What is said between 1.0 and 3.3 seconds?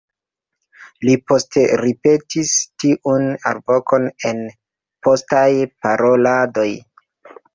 Li poste ripetis tiun